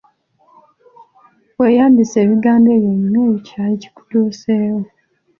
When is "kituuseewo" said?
3.95-4.83